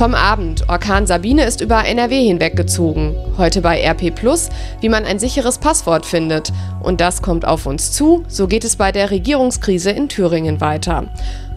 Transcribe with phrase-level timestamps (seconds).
[0.00, 0.66] Vom Abend.
[0.66, 3.14] Orkan Sabine ist über NRW hinweggezogen.
[3.36, 4.48] Heute bei RP Plus,
[4.80, 6.54] wie man ein sicheres Passwort findet.
[6.82, 8.24] Und das kommt auf uns zu.
[8.26, 11.04] So geht es bei der Regierungskrise in Thüringen weiter.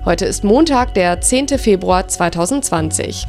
[0.03, 1.57] Heute ist Montag, der 10.
[1.57, 3.25] Februar 2020.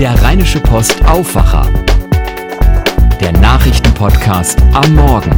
[0.00, 1.68] Der Rheinische Post Aufwacher.
[3.20, 5.30] Der Nachrichtenpodcast am Morgen.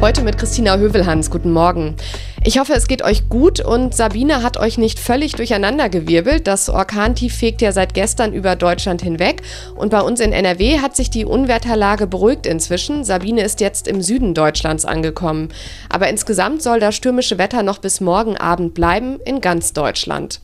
[0.00, 1.30] Heute mit Christina Hövelhans.
[1.30, 1.96] Guten Morgen.
[2.44, 6.46] Ich hoffe, es geht euch gut und Sabine hat euch nicht völlig durcheinandergewirbelt.
[6.46, 9.42] Das Orkantief fegt ja seit gestern über Deutschland hinweg
[9.74, 13.02] und bei uns in NRW hat sich die Unwetterlage beruhigt inzwischen.
[13.02, 15.48] Sabine ist jetzt im Süden Deutschlands angekommen.
[15.88, 20.40] Aber insgesamt soll das stürmische Wetter noch bis morgen Abend bleiben in ganz Deutschland.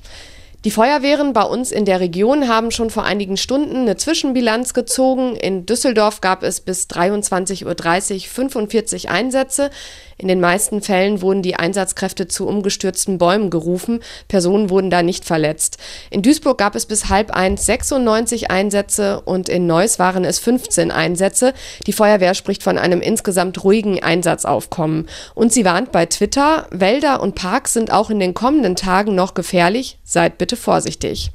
[0.64, 5.36] Die Feuerwehren bei uns in der Region haben schon vor einigen Stunden eine Zwischenbilanz gezogen.
[5.36, 9.70] In Düsseldorf gab es bis 23.30 Uhr 45 Einsätze.
[10.16, 14.00] In den meisten Fällen wurden die Einsatzkräfte zu umgestürzten Bäumen gerufen.
[14.28, 15.78] Personen wurden da nicht verletzt.
[16.10, 20.90] In Duisburg gab es bis halb eins 96 Einsätze und in Neuss waren es 15
[20.90, 21.54] Einsätze.
[21.86, 25.08] Die Feuerwehr spricht von einem insgesamt ruhigen Einsatzaufkommen.
[25.34, 29.34] Und sie warnt bei Twitter, Wälder und Parks sind auch in den kommenden Tagen noch
[29.34, 29.98] gefährlich.
[30.04, 31.30] Seid bitte vorsichtig.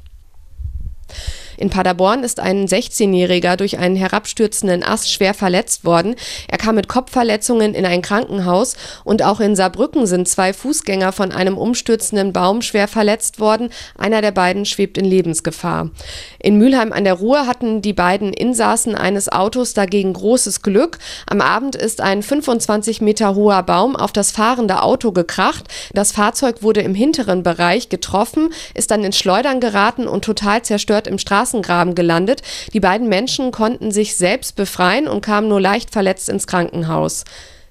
[1.60, 6.14] In Paderborn ist ein 16-Jähriger durch einen herabstürzenden Ast schwer verletzt worden.
[6.48, 11.32] Er kam mit Kopfverletzungen in ein Krankenhaus und auch in Saarbrücken sind zwei Fußgänger von
[11.32, 13.68] einem umstürzenden Baum schwer verletzt worden.
[13.98, 15.90] Einer der beiden schwebt in Lebensgefahr.
[16.38, 20.98] In Mülheim an der Ruhr hatten die beiden Insassen eines Autos dagegen großes Glück.
[21.26, 25.66] Am Abend ist ein 25 Meter hoher Baum auf das fahrende Auto gekracht.
[25.92, 31.06] Das Fahrzeug wurde im hinteren Bereich getroffen, ist dann ins Schleudern geraten und total zerstört
[31.06, 32.42] im Straßen Straßengraben gelandet.
[32.72, 37.24] Die beiden Menschen konnten sich selbst befreien und kamen nur leicht verletzt ins Krankenhaus.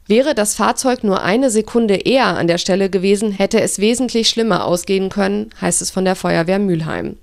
[0.07, 4.65] Wäre das Fahrzeug nur eine Sekunde eher an der Stelle gewesen, hätte es wesentlich schlimmer
[4.65, 7.17] ausgehen können, heißt es von der Feuerwehr Mülheim.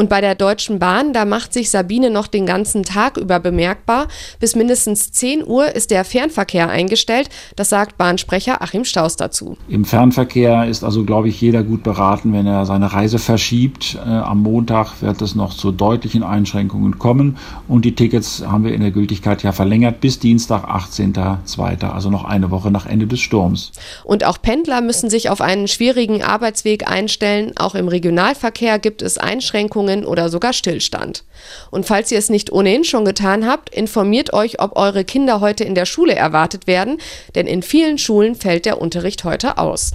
[0.00, 4.08] Und bei der Deutschen Bahn, da macht sich Sabine noch den ganzen Tag über bemerkbar.
[4.38, 7.28] Bis mindestens 10 Uhr ist der Fernverkehr eingestellt.
[7.54, 9.58] Das sagt Bahnsprecher Achim Staus dazu.
[9.68, 13.98] Im Fernverkehr ist also, glaube ich, jeder gut beraten, wenn er seine Reise verschiebt.
[14.02, 17.36] Äh, am Montag wird es noch zu deutlichen Einschränkungen kommen.
[17.68, 22.24] Und die Tickets haben wir in der Gültigkeit ja verlängert bis Dienstag, 18.02., also noch
[22.24, 23.72] eine Woche nach Ende des Sturms.
[24.04, 27.52] Und auch Pendler müssen sich auf einen schwierigen Arbeitsweg einstellen.
[27.56, 31.24] Auch im Regionalverkehr gibt es Einschränkungen Störungen oder sogar Stillstand.
[31.70, 35.64] Und falls ihr es nicht ohnehin schon getan habt, informiert euch, ob eure Kinder heute
[35.64, 36.98] in der Schule erwartet werden,
[37.34, 39.92] denn in vielen Schulen fällt der Unterricht heute aus.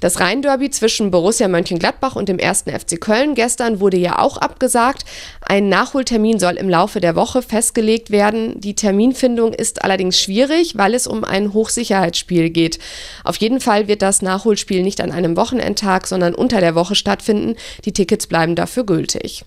[0.00, 2.62] Das Rhein-Derby zwischen Borussia Mönchengladbach und dem 1.
[2.62, 5.04] FC Köln gestern wurde ja auch abgesagt.
[5.40, 8.60] Ein Nachholtermin soll im Laufe der Woche festgelegt werden.
[8.60, 12.78] Die Terminfindung ist allerdings schwierig, weil es um ein Hochsicherheitsspiel geht.
[13.24, 17.56] Auf jeden Fall wird das Nachholspiel nicht an einem Wochenendtag, sondern unter der Woche stattfinden.
[17.84, 19.44] Die Tickets bleiben dafür gültig.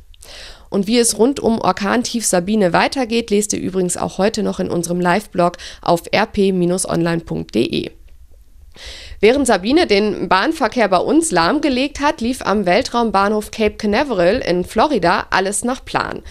[0.70, 4.70] Und wie es rund um Orkantief Sabine weitergeht, lest ihr übrigens auch heute noch in
[4.70, 7.92] unserem Live-Blog auf rp-online.de.
[9.24, 15.28] Während Sabine den Bahnverkehr bei uns lahmgelegt hat, lief am Weltraumbahnhof Cape Canaveral in Florida
[15.30, 16.24] alles nach Plan.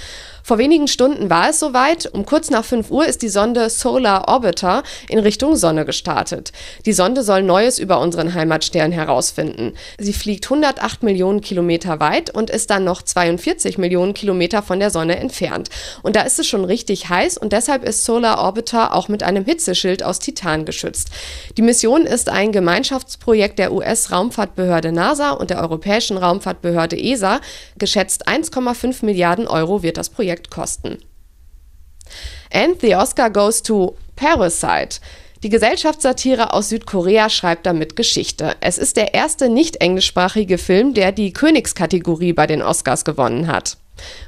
[0.42, 2.06] Vor wenigen Stunden war es soweit.
[2.12, 6.50] Um kurz nach 5 Uhr ist die Sonde Solar Orbiter in Richtung Sonne gestartet.
[6.86, 9.74] Die Sonde soll Neues über unseren Heimatstern herausfinden.
[9.98, 14.90] Sie fliegt 108 Millionen Kilometer weit und ist dann noch 42 Millionen Kilometer von der
[14.90, 15.68] Sonne entfernt.
[16.02, 19.44] Und da ist es schon richtig heiß und deshalb ist Solar Orbiter auch mit einem
[19.44, 21.10] Hitzeschild aus Titan geschützt.
[21.56, 27.40] Die Mission ist ein Gemeinschaftsprojekt der US-Raumfahrtbehörde NASA und der Europäischen Raumfahrtbehörde ESA.
[27.76, 30.96] Geschätzt 1,5 Milliarden Euro wird das Projekt kosten.
[32.50, 35.00] And the Oscar goes to Parasite.
[35.42, 38.56] Die Gesellschaftssatire aus Südkorea schreibt damit Geschichte.
[38.60, 43.76] Es ist der erste nicht englischsprachige Film, der die Königskategorie bei den Oscars gewonnen hat.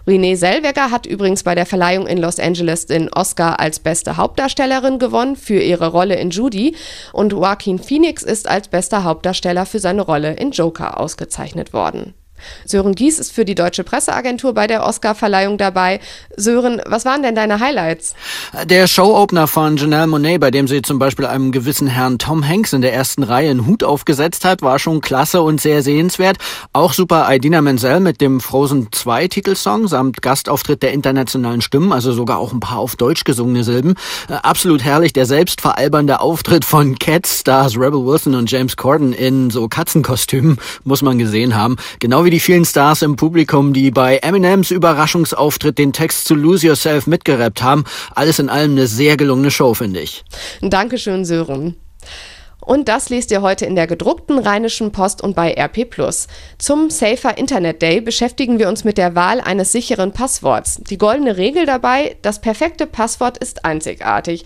[0.06, 4.99] Renée Zellweger hat übrigens bei der Verleihung in Los Angeles den Oscar als beste Hauptdarstellerin
[4.99, 6.77] gewonnen für ihre Rolle in Judy
[7.12, 12.15] und Joaquin Phoenix ist als bester Hauptdarsteller für seine Rolle in Joker ausgezeichnet worden.
[12.65, 16.00] Sören Gies ist für die Deutsche Presseagentur bei der Oscarverleihung dabei.
[16.36, 18.15] Sören, was waren denn deine Highlights?
[18.65, 22.72] Der Showopener von Janelle Monet, bei dem sie zum Beispiel einem gewissen Herrn Tom Hanks
[22.72, 26.39] in der ersten Reihe einen Hut aufgesetzt hat, war schon klasse und sehr sehenswert.
[26.72, 32.12] Auch super Idina Menzel mit dem Frozen 2 Titelsong samt Gastauftritt der internationalen Stimmen, also
[32.12, 33.94] sogar auch ein paar auf Deutsch gesungene Silben.
[34.28, 39.68] Äh, absolut herrlich der selbstveralbernde Auftritt von Cat-Stars Rebel Wilson und James Corden in so
[39.68, 41.77] Katzenkostümen, muss man gesehen haben.
[42.00, 46.66] Genau wie die vielen Stars im Publikum, die bei Eminems Überraschungsauftritt den Text zu Lose
[46.66, 47.84] Yourself mitgerappt haben.
[48.14, 50.24] Alles in allem eine sehr gelungene Show, finde ich.
[50.62, 51.76] Dankeschön, Sören.
[52.58, 55.86] Und das lest ihr heute in der gedruckten Rheinischen Post und bei RP+.
[56.58, 60.80] Zum Safer Internet Day beschäftigen wir uns mit der Wahl eines sicheren Passworts.
[60.88, 64.44] Die goldene Regel dabei, das perfekte Passwort ist einzigartig.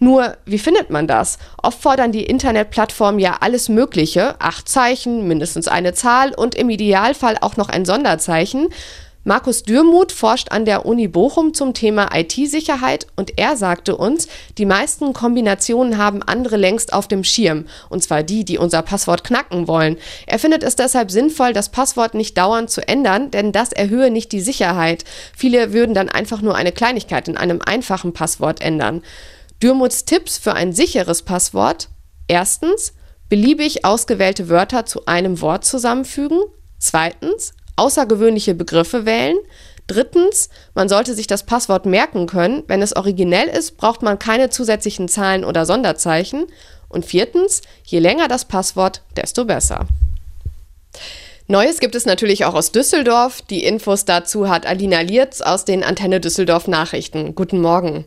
[0.00, 1.38] Nur, wie findet man das?
[1.60, 7.36] Oft fordern die Internetplattformen ja alles Mögliche, acht Zeichen, mindestens eine Zahl und im Idealfall
[7.40, 8.68] auch noch ein Sonderzeichen.
[9.24, 14.64] Markus Dürmuth forscht an der Uni Bochum zum Thema IT-Sicherheit und er sagte uns, die
[14.64, 19.68] meisten Kombinationen haben andere längst auf dem Schirm, und zwar die, die unser Passwort knacken
[19.68, 19.98] wollen.
[20.26, 24.32] Er findet es deshalb sinnvoll, das Passwort nicht dauernd zu ändern, denn das erhöhe nicht
[24.32, 25.04] die Sicherheit.
[25.36, 29.02] Viele würden dann einfach nur eine Kleinigkeit in einem einfachen Passwort ändern.
[29.62, 31.88] Dürmuths Tipps für ein sicheres Passwort.
[32.28, 32.92] Erstens,
[33.28, 36.40] beliebig ausgewählte Wörter zu einem Wort zusammenfügen.
[36.78, 39.36] Zweitens, außergewöhnliche Begriffe wählen.
[39.88, 42.62] Drittens, man sollte sich das Passwort merken können.
[42.68, 46.46] Wenn es originell ist, braucht man keine zusätzlichen Zahlen oder Sonderzeichen.
[46.88, 49.86] Und viertens, je länger das Passwort, desto besser.
[51.48, 53.42] Neues gibt es natürlich auch aus Düsseldorf.
[53.42, 57.34] Die Infos dazu hat Alina Lierz aus den Antenne Düsseldorf Nachrichten.
[57.34, 58.04] Guten Morgen.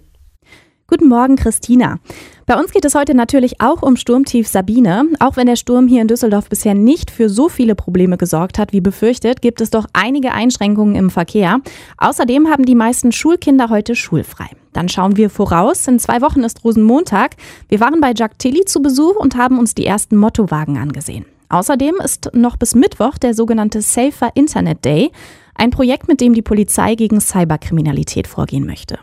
[0.91, 1.99] Guten Morgen, Christina.
[2.45, 5.07] Bei uns geht es heute natürlich auch um Sturmtief Sabine.
[5.21, 8.73] Auch wenn der Sturm hier in Düsseldorf bisher nicht für so viele Probleme gesorgt hat
[8.73, 11.61] wie befürchtet, gibt es doch einige Einschränkungen im Verkehr.
[11.97, 14.47] Außerdem haben die meisten Schulkinder heute schulfrei.
[14.73, 15.87] Dann schauen wir voraus.
[15.87, 17.37] In zwei Wochen ist Rosenmontag.
[17.69, 21.25] Wir waren bei Jack Tilly zu Besuch und haben uns die ersten Mottowagen angesehen.
[21.47, 25.11] Außerdem ist noch bis Mittwoch der sogenannte Safer Internet Day,
[25.55, 28.99] ein Projekt, mit dem die Polizei gegen Cyberkriminalität vorgehen möchte.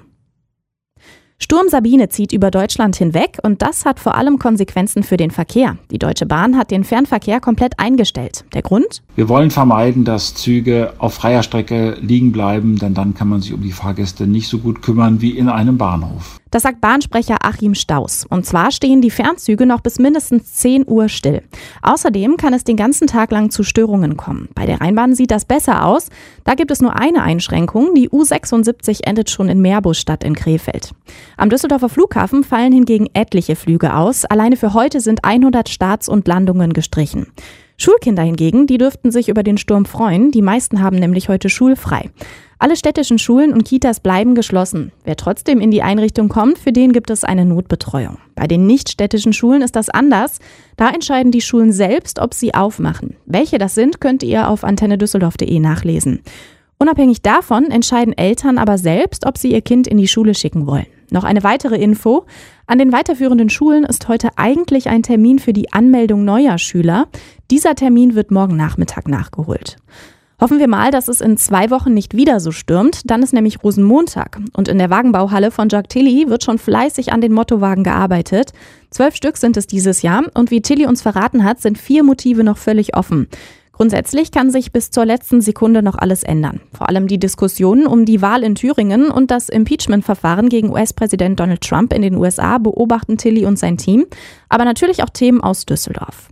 [1.40, 5.78] Sturm Sabine zieht über Deutschland hinweg und das hat vor allem Konsequenzen für den Verkehr.
[5.92, 8.44] Die Deutsche Bahn hat den Fernverkehr komplett eingestellt.
[8.54, 9.02] Der Grund?
[9.14, 13.54] Wir wollen vermeiden, dass Züge auf freier Strecke liegen bleiben, denn dann kann man sich
[13.54, 16.37] um die Fahrgäste nicht so gut kümmern wie in einem Bahnhof.
[16.50, 18.24] Das sagt Bahnsprecher Achim Staus.
[18.28, 21.42] Und zwar stehen die Fernzüge noch bis mindestens 10 Uhr still.
[21.82, 24.48] Außerdem kann es den ganzen Tag lang zu Störungen kommen.
[24.54, 26.08] Bei der Rheinbahn sieht das besser aus.
[26.44, 27.94] Da gibt es nur eine Einschränkung.
[27.94, 30.92] Die U76 endet schon in Meerbusch-Stadt in Krefeld.
[31.36, 34.24] Am Düsseldorfer Flughafen fallen hingegen etliche Flüge aus.
[34.24, 37.26] Alleine für heute sind 100 Starts und Landungen gestrichen.
[37.80, 40.32] Schulkinder hingegen, die dürften sich über den Sturm freuen.
[40.32, 42.10] Die meisten haben nämlich heute schulfrei.
[42.58, 44.90] Alle städtischen Schulen und Kitas bleiben geschlossen.
[45.04, 48.18] Wer trotzdem in die Einrichtung kommt, für den gibt es eine Notbetreuung.
[48.34, 50.40] Bei den nichtstädtischen Schulen ist das anders.
[50.76, 53.14] Da entscheiden die Schulen selbst, ob sie aufmachen.
[53.26, 56.20] Welche das sind, könnt ihr auf antennedüsseldorf.de nachlesen.
[56.80, 60.86] Unabhängig davon entscheiden Eltern aber selbst, ob sie ihr Kind in die Schule schicken wollen.
[61.10, 62.26] Noch eine weitere Info.
[62.68, 67.08] An den weiterführenden Schulen ist heute eigentlich ein Termin für die Anmeldung neuer Schüler.
[67.50, 69.76] Dieser Termin wird morgen Nachmittag nachgeholt.
[70.38, 73.10] Hoffen wir mal, dass es in zwei Wochen nicht wieder so stürmt.
[73.10, 74.38] Dann ist nämlich Rosenmontag.
[74.52, 78.52] Und in der Wagenbauhalle von Jacques Tilly wird schon fleißig an den Mottowagen gearbeitet.
[78.90, 80.24] Zwölf Stück sind es dieses Jahr.
[80.34, 83.28] Und wie Tilly uns verraten hat, sind vier Motive noch völlig offen.
[83.78, 86.60] Grundsätzlich kann sich bis zur letzten Sekunde noch alles ändern.
[86.76, 91.60] Vor allem die Diskussionen um die Wahl in Thüringen und das Impeachment-Verfahren gegen US-Präsident Donald
[91.60, 94.06] Trump in den USA beobachten Tilly und sein Team,
[94.48, 96.28] aber natürlich auch Themen aus Düsseldorf.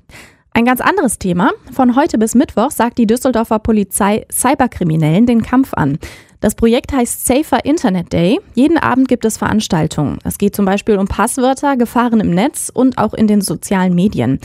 [0.55, 1.53] Ein ganz anderes Thema.
[1.71, 6.01] Von heute bis Mittwoch sagt die Düsseldorfer Polizei Cyberkriminellen den Kampf an.
[6.41, 8.41] Das Projekt heißt Safer Internet Day.
[8.57, 10.19] Jeden Abend gibt es Veranstaltungen.
[10.25, 14.41] Es geht zum Beispiel um Passwörter, Gefahren im Netz und auch in den sozialen Medien.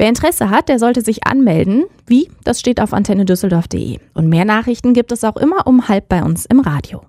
[0.00, 1.84] Wer Interesse hat, der sollte sich anmelden.
[2.06, 2.30] Wie?
[2.42, 3.98] Das steht auf antennedüsseldorf.de.
[4.14, 7.02] Und mehr Nachrichten gibt es auch immer um halb bei uns im Radio.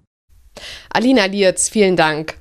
[0.90, 2.36] Alina Lierz, vielen Dank.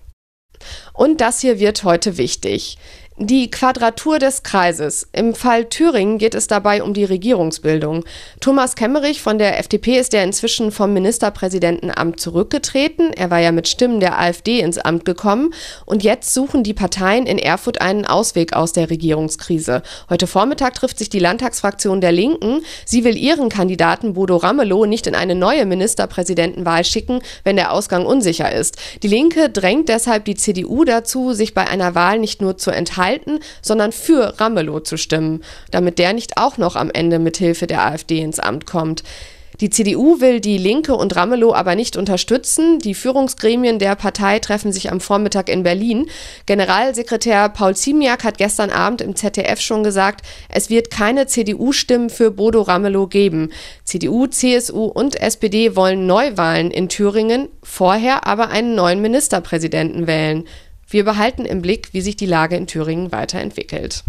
[0.93, 2.79] Und das hier wird heute wichtig.
[3.23, 5.07] Die Quadratur des Kreises.
[5.13, 8.07] Im Fall Thüringen geht es dabei um die Regierungsbildung.
[8.41, 13.13] Thomas Kemmerich von der FDP ist ja inzwischen vom Ministerpräsidentenamt zurückgetreten.
[13.13, 15.53] Er war ja mit Stimmen der AfD ins Amt gekommen.
[15.85, 19.83] Und jetzt suchen die Parteien in Erfurt einen Ausweg aus der Regierungskrise.
[20.09, 22.63] Heute Vormittag trifft sich die Landtagsfraktion der Linken.
[22.87, 28.07] Sie will ihren Kandidaten Bodo Ramelow nicht in eine neue Ministerpräsidentenwahl schicken, wenn der Ausgang
[28.07, 28.79] unsicher ist.
[29.03, 33.10] Die Linke drängt deshalb die CDU dazu, sich bei einer Wahl nicht nur zu enthalten,
[33.11, 37.67] enthalten, sondern für Ramelow zu stimmen, damit der nicht auch noch am Ende mit Hilfe
[37.67, 39.03] der AfD ins Amt kommt.
[39.61, 42.79] Die CDU will die Linke und Ramelow aber nicht unterstützen.
[42.79, 46.07] Die Führungsgremien der Partei treffen sich am Vormittag in Berlin.
[46.47, 52.31] Generalsekretär Paul Ziemiak hat gestern Abend im ZDF schon gesagt, es wird keine CDU-Stimmen für
[52.31, 53.51] Bodo Ramelow geben.
[53.85, 60.47] CDU, CSU und SPD wollen Neuwahlen in Thüringen, vorher aber einen neuen Ministerpräsidenten wählen.
[60.91, 64.03] Wir behalten im Blick, wie sich die Lage in Thüringen weiterentwickelt.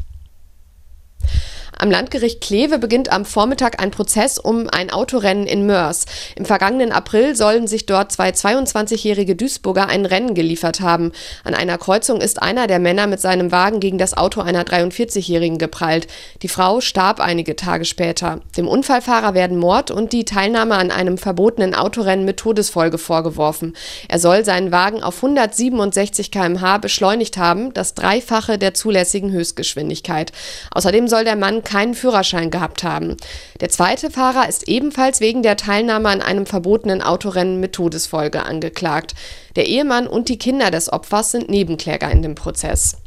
[1.82, 6.06] Am Landgericht Kleve beginnt am Vormittag ein Prozess um ein Autorennen in Mörs.
[6.36, 11.12] Im vergangenen April sollen sich dort zwei 22-jährige Duisburger ein Rennen geliefert haben.
[11.44, 15.58] An einer Kreuzung ist einer der Männer mit seinem Wagen gegen das Auto einer 43-jährigen
[15.58, 16.06] geprallt.
[16.44, 18.42] Die Frau starb einige Tage später.
[18.56, 23.76] Dem Unfallfahrer werden Mord und die Teilnahme an einem verbotenen Autorennen mit Todesfolge vorgeworfen.
[24.08, 30.32] Er soll seinen Wagen auf 167 km/h beschleunigt haben, das Dreifache der zulässigen Höchstgeschwindigkeit.
[30.70, 33.16] Außerdem soll der Mann keinen Führerschein gehabt haben.
[33.62, 39.16] Der zweite Fahrer ist ebenfalls wegen der Teilnahme an einem verbotenen Autorennen mit Todesfolge angeklagt.
[39.56, 42.98] Der Ehemann und die Kinder des Opfers sind Nebenkläger in dem Prozess.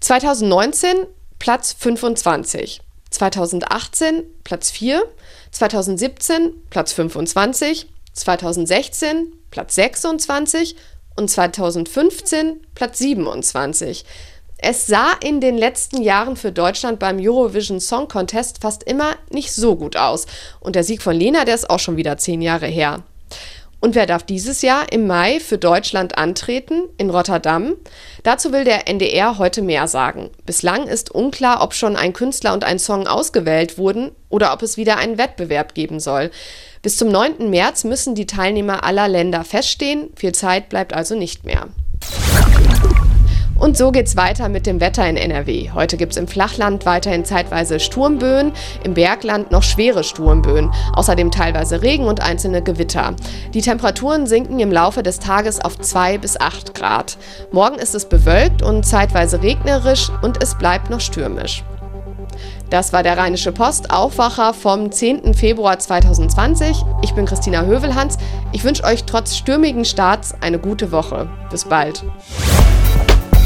[0.00, 1.06] 2019
[1.38, 5.02] Platz 25, 2018 Platz 4,
[5.50, 10.76] 2017 Platz 25, 2016 Platz 26
[11.16, 14.04] und 2015 Platz 27.
[14.64, 19.52] Es sah in den letzten Jahren für Deutschland beim Eurovision Song Contest fast immer nicht
[19.52, 20.26] so gut aus.
[20.60, 23.02] Und der Sieg von Lena, der ist auch schon wieder zehn Jahre her.
[23.80, 26.84] Und wer darf dieses Jahr im Mai für Deutschland antreten?
[26.96, 27.74] In Rotterdam?
[28.22, 30.30] Dazu will der NDR heute mehr sagen.
[30.46, 34.76] Bislang ist unklar, ob schon ein Künstler und ein Song ausgewählt wurden oder ob es
[34.76, 36.30] wieder einen Wettbewerb geben soll.
[36.82, 37.50] Bis zum 9.
[37.50, 40.10] März müssen die Teilnehmer aller Länder feststehen.
[40.14, 41.66] Viel Zeit bleibt also nicht mehr.
[43.62, 45.70] Und so geht's weiter mit dem Wetter in NRW.
[45.72, 48.50] Heute gibt's im Flachland weiterhin zeitweise Sturmböen,
[48.82, 53.14] im Bergland noch schwere Sturmböen, außerdem teilweise Regen und einzelne Gewitter.
[53.54, 57.16] Die Temperaturen sinken im Laufe des Tages auf 2 bis 8 Grad.
[57.52, 61.62] Morgen ist es bewölkt und zeitweise regnerisch und es bleibt noch stürmisch.
[62.68, 65.34] Das war der Rheinische Post Aufwacher vom 10.
[65.34, 66.82] Februar 2020.
[67.02, 68.18] Ich bin Christina Hövelhans.
[68.50, 71.28] Ich wünsche euch trotz stürmigen Starts eine gute Woche.
[71.48, 72.02] Bis bald.